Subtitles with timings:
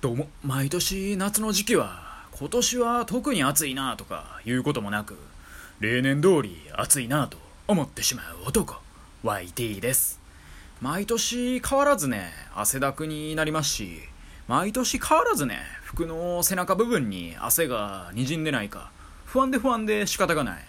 [0.00, 5.16] どうも毎年夏の時期は今年は特に暑いなとかいうこともなく
[5.80, 7.36] 例年通り暑いなと
[7.66, 8.76] 思ってしまう男
[9.24, 10.20] YT です。
[10.80, 13.98] 毎年変わらずね汗だくになりますし
[14.46, 18.92] 毎年変わらずね服の背中部分に汗がにじんでないか
[19.24, 20.62] 不安で不安で仕方がない。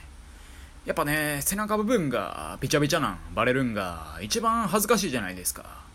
[0.87, 5.87] やっぱね背中部分がびちゃびちゃなんバレるんが一番恥ずかしいじゃないですか。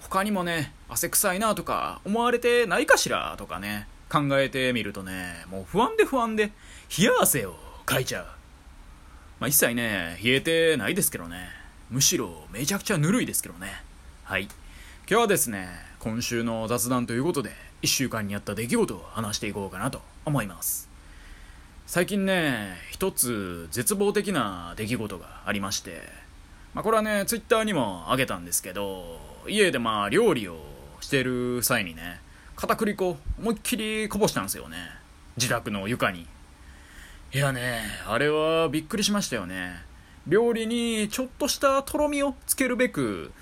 [0.00, 3.88] 他にもね汗臭いなとか思われてないかしらとかね。
[4.08, 6.52] 考えてみるとねもう不安で不安で
[6.96, 8.26] 冷や汗をかいちゃう。
[9.40, 11.48] まあ一切ね冷えてないですけどね。
[11.90, 13.82] むしろめちゃくちゃぬるいですけどね。
[14.22, 14.44] はい。
[14.44, 14.52] 今
[15.06, 15.68] 日はですね
[15.98, 17.50] 今週の雑談ということで
[17.82, 20.88] 1週間にあった出来事を話していこうかなと思います。
[21.86, 26.02] 最近ね一つ絶望的な出来事がありまして。
[26.72, 29.18] まあこれはねツイッターにもあげたんですけど
[29.48, 30.73] 家でまあ料理を
[31.04, 32.20] してる際にね
[32.56, 34.76] 片栗粉思いっきりこぼしたんですよね。
[35.36, 36.26] 自宅の床に。
[37.32, 39.82] いやねあれはびっくりしましたよね。
[40.26, 43.32] 料理にちょっとしたとろみをつけるべく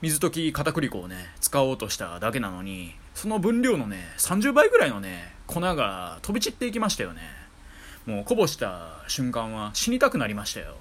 [0.00, 7.20] 水溶き片栗粉をね使おうとしただけなのにその分量のね30倍ぐらいのね粉が飛び散っていきましたよね。
[8.06, 10.76] もうこぼした瞬間は死にたくなりましたよ。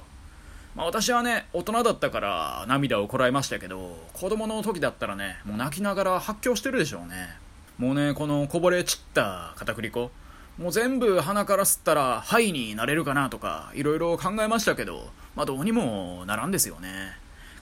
[0.75, 7.35] まあ、私はね大人だったから涙をこらえましたけど子供の時だったらねもう泣きながら発狂してるでしょうね。
[7.77, 10.11] もうねこのこぼれ散った片栗粉
[10.57, 17.17] もう全部鼻から吸ったら肺になれるかなとかいろいろ考えましたけどまあどうにもならんですよね。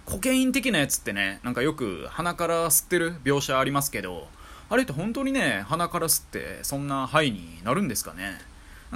[0.06, 4.28] コケイン的なやつってねなんかよく鼻から吸ってる描写ありますけど
[4.70, 8.40] あれって本当にね鼻から吸ってそんな肺になるんですかね。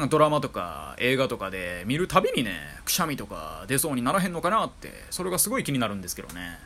[0.10, 6.58] ドラマとか映画とかで見るたびにねくしゃみとか出そうにならへんのかなってそれがすごい気になるんですけどね、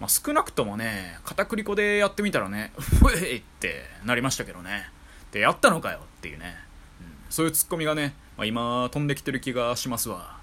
[0.00, 4.90] まあ、少なくともね片栗粉でやってみたらね ふえいってなりましたけどね。
[5.30, 6.56] でやったのかよっていうね、
[7.00, 10.38] うん、そういうツッコミがね、まあ、今飛んできてる気がしますわ。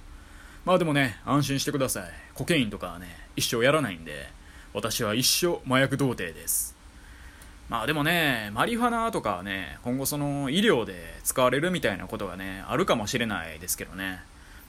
[0.65, 2.13] まあでもね安心してください。
[2.35, 4.29] コケインとかはね一生やらないんで
[4.73, 6.80] 私は一生麻薬童貞です。
[7.71, 10.93] まあでもね、マリファナとかはね、今後その医療で
[11.23, 14.19] 使われるみたいなことがね、あるかもしれないですけどね。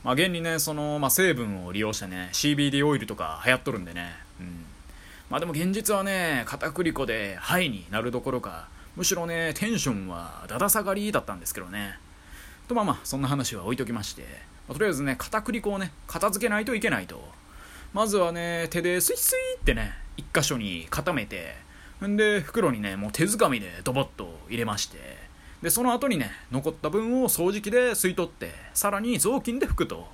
[0.05, 4.13] まあ現にね、その、まあ、成分を利用したね、CBD オイルとか流行っとるんでね。
[4.39, 4.65] うん。
[5.31, 11.99] まあでも現実はね、片栗粉でハイになるどころか、むしろね、テンションはだだ下がりだったんですけどね。
[12.69, 14.29] とまあまあ、そんな話は置いときまして、ま
[14.71, 17.21] あ、とりあえずね、片栗粉をね、片付けないといけないと。
[17.95, 21.72] まずはね、手でスイスイってね、一箇所に固めて、
[22.09, 24.99] んで袋にねもう手づかみでドボッと入れまして。
[25.63, 30.09] でその後にね残った分を掃除機で吸い取ってさらに雑巾で拭くと。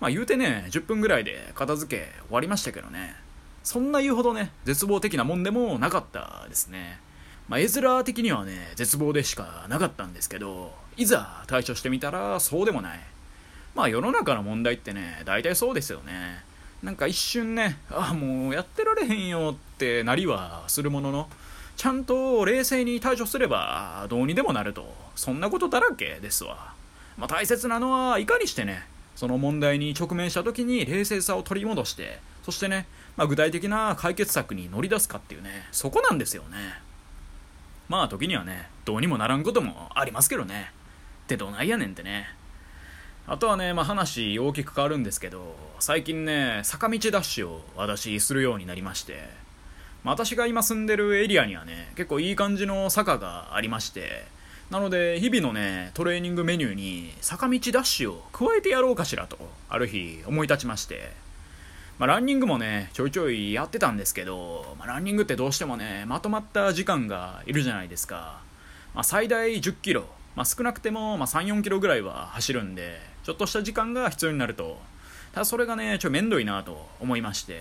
[0.00, 3.16] まあ言うてね10分ぐらいで片付け終わりましたけどね。
[3.64, 7.00] そんな言うほどね絶望的なもんでもなかったですね。
[7.48, 13.00] まあ絵面的にはね絶望でしかなかったんですけどいざ対処してみたらそうでもない。
[13.74, 16.44] まあ世の中の問題ってね大体そうですよね。
[16.82, 21.28] なんか一瞬ねああもうやってられへんよってなりはするものの
[21.76, 26.74] ちゃんと冷静に対処すればどうにでもなるとそんなことだらけですわ、
[27.16, 28.84] まあ、大切なのはいかにしてね
[29.16, 32.86] その問題に直面した時に冷静さを取り戻してそしてね、
[33.16, 36.56] まあ、具体的な解決策に乗り出すかっていうねそこなんですよね。
[37.88, 40.72] まあ時にはねどうにもならんこともありますけどね。
[41.24, 42.28] ってどないやねんってね。
[43.30, 49.20] あとはね、まあ、話大きく変わるんですけど最近ね坂道ダッシュを私するようになりまして、
[50.02, 54.24] まあ、私が今住んでるエリアにはね結構いい感じの坂がありまして
[54.70, 59.36] なので日々のねトレーニングメニューに坂道ダッシュを加えてやろうかしらと
[59.68, 61.28] ある日思い立ちまして。
[61.98, 68.40] まあ、ランニングもねちょいちょいやってたんですけど、まあ、ランニングってどうしてもねまとまった時間がいるじゃないですか、
[68.94, 70.04] まあ、最大1 0キロ
[70.38, 74.78] まあ、少なくても、まあ、3、4キロぐらいは走るんで、ちょっとした時間が必要になると。
[75.32, 77.58] ただそれがね、ちょ、めんどいなと思いまして、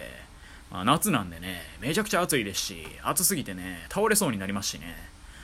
[0.69, 4.95] まあ、夏なんでね、めちゃくちゃ暑いですし、暑すぎてね、倒れそうになりますしね。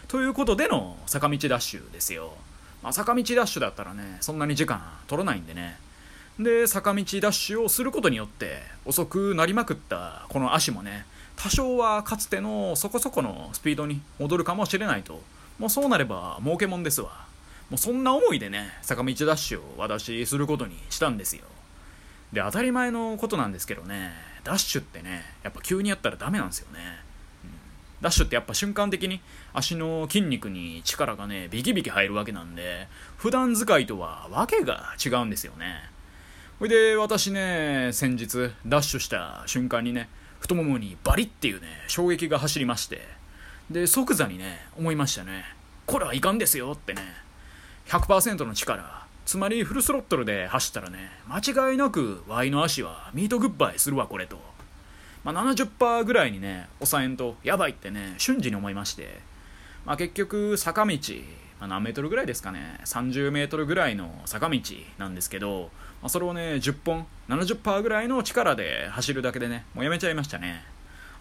[0.07, 2.33] ということでの坂道ダッシュですよ。
[2.83, 5.79] まあ、坂道ダッシュだったらね、そんなに時間取らないんでね。
[6.37, 15.19] で、坂道ダッシュをすることによって、遅くなりまくったこの足もね、多少はかつてのそこそこのスピードに戻るかもしれないと
[15.63, 17.25] もうそうなれば儲けもんですわ。
[17.69, 21.43] もうそんな思いでね坂道ダッシュを私することにしたんですよ。
[22.33, 24.11] で当たり前のことなんですけどね
[24.43, 26.79] ダッシュってねやっぱ急にやったらダメなんですよね、
[27.45, 27.49] うん、
[28.01, 29.21] ダッシュってやっぱ瞬間的に
[29.53, 35.77] 足の筋肉に力がねビキビキ入るわけなんで普段使いとは訳が違うんですよね。
[36.59, 40.09] ほいで私ね先日ダッシュした瞬間にね
[40.41, 43.22] 太ももにバリっていうね衝撃が走りまして
[43.73, 45.43] で即座にね思いましたね。
[45.85, 47.01] これはいかんですよってね。
[47.87, 49.03] 100%の力。
[49.25, 54.37] つまりフルスロットルで走ったらね間違いなく Y の足はミートグッバイするわこれと、
[55.23, 59.21] まあ、70%ぐらいにね抑えんとやばいってね瞬時に思いまして、
[59.85, 60.97] まあ、結局坂道、
[61.61, 62.79] ま、何メートルぐらいですかね。
[62.83, 64.59] 30メートルぐらいの坂道
[64.97, 65.69] なんですけど、
[66.01, 70.72] まあ、それをね10本70%ぐらいの力で走るだけでねもうやめちゃいましたね。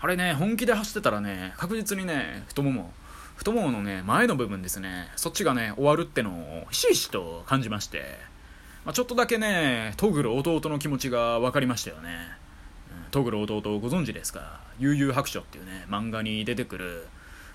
[0.02, 2.93] あれね本気で走ってたらね確実にね太もも
[3.37, 8.02] 太もものね前の部分ですねそっちがね終わるってのをひしひしと感じまして、
[8.84, 12.10] まあ、ちょっとだけねトグル弟の気持ちが分かりましたよね、
[13.04, 14.60] うん、トグル弟ご存知ですか？
[14.81, 17.06] 悠々白書っていうね漫画に出てくる、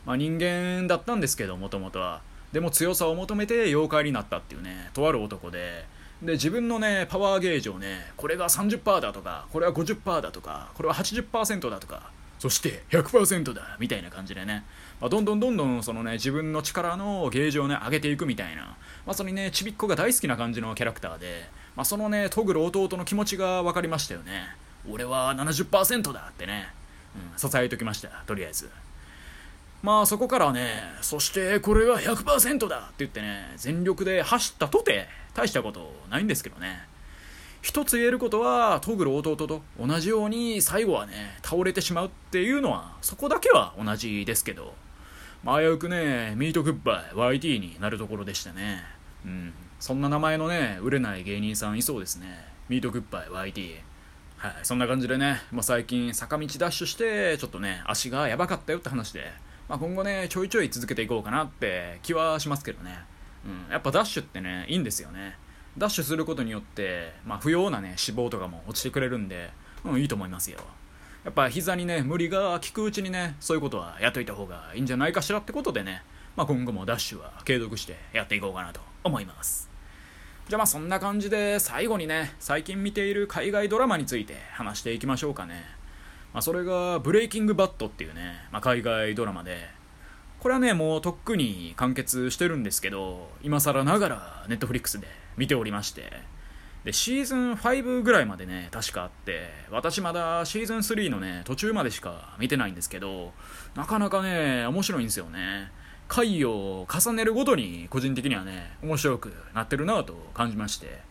[0.06, 2.22] まあ、人間だったんですけどもともとは。
[2.54, 5.84] でも強さを求めて妖怪になったっていうねとある男で。
[6.22, 12.10] で自分のねパワーゲージをねこれが30%だとかこれは50%だとかこれは80%だとか
[12.40, 14.64] そして100%だみたいな感じでね、
[15.02, 21.46] まあ、どんどんどんどんそのね自分の力のゲージをね上げていくみたいな、まあ、そのねちびっこが大好きな感じのキャラクターで、
[21.76, 24.44] まあ、そのねトグル弟の気持ちが分かりましたよね。
[24.90, 26.70] 俺は70%だってね、
[27.34, 28.70] うん、支えときましたとりあえず。
[29.84, 36.88] まあそこからねそしてこれが100%だって言ってね全力で走ったとて大したことないんですけどね。
[37.62, 44.74] 一つ言えることはトグル弟と同じように最後はね倒れてしまうっていうのはそこだけは同じですけど
[45.46, 48.84] 危うくねミートグッバイ YT になるところでしたね。
[49.26, 49.54] うん。
[49.80, 52.28] そんな名前のね売れない芸人さんいそうですね。
[52.70, 53.78] ミートグッバイ YT
[54.38, 54.54] はい。
[54.64, 59.32] そんな感じでね、まあ、最近坂道ダッシュしてちょっとね足がやばかったよって話で、
[59.70, 63.00] まあ、今後ねちょいちょい続けていこうかなって気はしますけどね。
[63.46, 63.72] うん。
[63.72, 65.38] やっぱダッシュってねいいんですよね。
[65.78, 69.52] ダッシュすることによって、まあ、不要なね脂肪とかも落ちてくれるんで、
[69.86, 70.60] うん、いいと思いますよ。
[71.24, 76.02] やっぱ膝にね無理が効くうちにねそういうことはやっといた方がいいんじゃないかしらってことでね、
[76.36, 79.70] まあ、今後もダッシュは継続してやっていこうかなと思います。
[80.48, 85.66] じゃあまあそんな感じで最後にね最近見ている海外ドラマについて話していきましょうかね、
[86.34, 89.68] まあ、それが「ブレイキングバット」っていうね、まあ、海外ドラマで
[90.40, 95.08] これはねもうとっくに完結してるんですけど今更ながらネットフリックスで
[95.38, 96.12] 見ておりまして。
[96.84, 99.50] でシーズン5ぐらいまでね確かあって。
[99.72, 103.34] 私まだシーズン3のね途中までしか見てないんですけど
[103.76, 105.72] なかなかね面白いんですよね。
[106.08, 111.02] 回を重ねるごとに個人的にはね面白くなってるなと感じまして。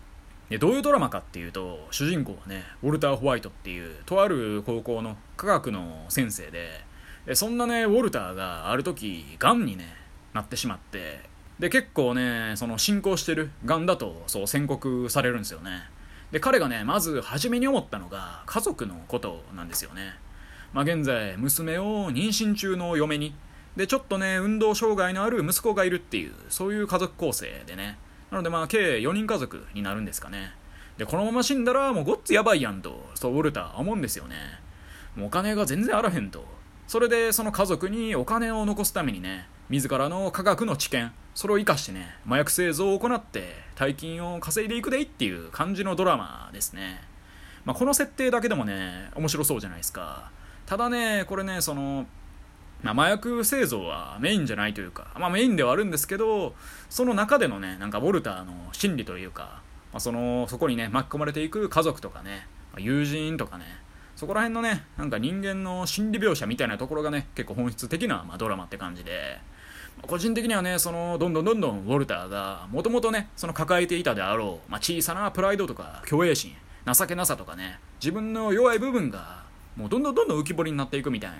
[0.49, 6.85] でどういうドラマかっていうと主人公はねウォルター・ホワイトっていうとある高校の科学の先生で。
[7.27, 9.93] でそんなねウォルターがある時がんにね
[10.33, 11.36] なってしまって。
[11.59, 15.85] で結構ねその進行してるがんだとそう宣告されるんですよね。
[16.31, 20.15] で彼がねまず初めに思ったのが家族のことなんですよね。
[20.73, 23.35] まあ現在娘を妊娠中の嫁に
[23.77, 27.99] でちょっとね運動障害のある息子がいるっていうそういう家族構成でね。
[28.31, 30.53] なのでまあ計4人家族になるんですかね。
[30.99, 34.37] でこのまま死んだらもうごっつやばいやんとそうウォルター思うんですよね。
[35.15, 36.45] もうお金が全然あらへんと。
[36.87, 47.03] それでその家族にお金を残すためにね自らの科学の知見それを生かしてね麻薬製造を行って大金を稼いでいくでいっていう感じのドラマですね、
[47.67, 50.31] まあ、この設定だけでもね面白そうじゃないですか。
[50.65, 52.07] ただねこれねその
[52.83, 56.55] まあ、麻薬製造はメインじゃないというか、まあ、メインではあるんですけど
[56.91, 59.63] その中でのねなんかウォルターの心理というか、
[59.93, 63.65] まあ、そのそこにね巻き込まれていく家族とかね友人とかね
[64.15, 69.39] そこら辺のねなんか人間の心理描写みたいなところがね結構本質的な、まあ、ドラマって感じで。
[70.03, 76.55] 個人的にはねそのどんどんどんどんウォルターがもともとねその抱えていたであろう、まあ、小さなプライドとか虚栄心
[76.87, 79.45] 情けなさとかね自分の弱い部分が
[79.77, 81.37] もうどんどんどんどん浮き彫りになっていくみたいな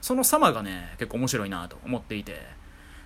[0.00, 2.40] その様がね結構面白いなと思っていて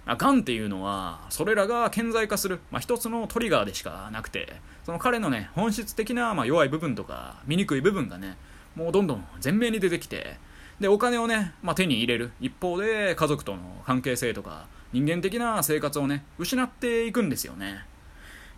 [0.06, 4.52] がんっていうのはそれらが顕在化する、まあ、一つのトリガーでしかなくて
[4.84, 8.36] その彼のね本質的な、まあ、弱い部分とか醜い部分がね
[8.74, 10.38] もうどんどん前面に出てきて
[10.82, 12.32] でお金をね、まあ、手に入れる。
[12.40, 17.86] 一方で家族との関係性とか人間的な生活をね失っていくんですよね。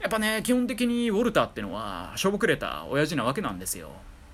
[0.00, 3.90] やっぱね基本的にウォルターってのはしょぼくれた親父なわけなんですよ。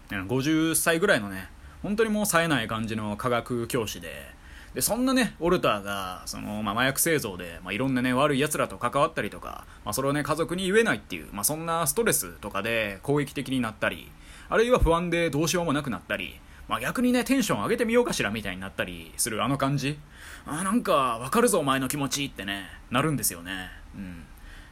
[0.08, 1.50] 50歳ぐらいのね
[1.82, 4.40] 本当にもう冴えない感じの科学教師で。
[4.74, 14.12] でそんなねウォルターがその、まあ、麻薬製造で、まあ、いろんなね悪い奴らと関わったりとか、まあ、それをね家族に言えないっていう、まあ、そんなストレスとかで攻撃的になったり
[14.48, 16.38] あるいは不安でどうしようもなくなったり
[16.70, 19.98] まあ、逆にねテンション上げてみようかしらみたいになったりするあの感じ。
[20.46, 23.68] あなんかわかるぞお前の気持ちってねなるんですよね。
[23.94, 24.24] うん。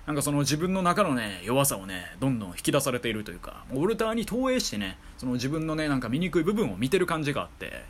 [0.07, 7.83] なんかその自分の中のね弱さをねどんどん引き出されているというかウォルターに投影してねその自分のねなんか醜い部分を見てる感じがあって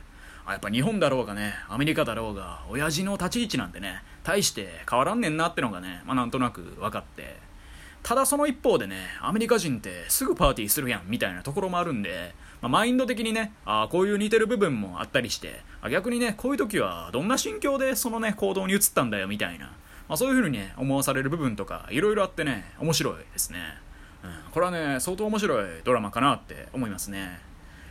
[0.48, 7.36] あやっぱ日本だろうがね、アメリカだろうが、親父の立ち位置なんてね、大して変わらんねんなってのがね、まあなんとなく分かって、
[8.02, 15.60] ただその一方でね、アメリカ人ってすぐパーティーするやんみたいなところもあるんで、まあ、マインド的にね、あこういう似てる部分もあったりして、
[15.90, 19.66] 逆にね、こういう時はどんな心境でそのね、行動に移ったんだよみたいな、
[20.08, 23.58] まあ、そういう風にね、思わされる部分とか、いろいろあってね、面白いですね。
[24.24, 27.40] うん、これはね、相当面白いドラマかなって思いますね。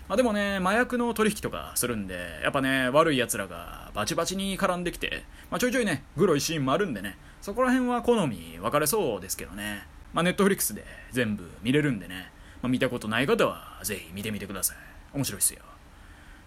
[0.10, 9.86] まあ、でもね、麻薬の取引とかするんで、やっぱね、悪い奴らがバチバチに絡んできて、まあ、ちょいちょいね、グロいシーンもあるんでね、そこら辺は好み分かれそうですけどね。
[10.14, 14.78] まあ、ネットフリックスで全部見れるんでね、まあ、見たことない方はぜひ見てみてください。
[15.14, 15.62] 面白いっすよ。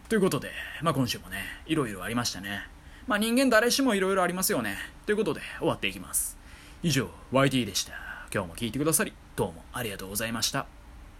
[0.08, 0.50] ということで、
[0.82, 2.66] まあ、今週もね、いろいろありましたね。
[3.06, 4.76] まあ、人間誰しもいろいろありますよね。
[5.06, 6.36] ということで、終わっていきます。
[6.82, 7.92] 以上、YT でした。
[8.32, 10.79] 今日も聞いてくださり、どうもありがとうございました。